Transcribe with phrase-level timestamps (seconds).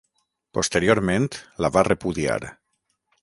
[0.57, 1.27] Posteriorment
[1.65, 2.39] la va repudiar.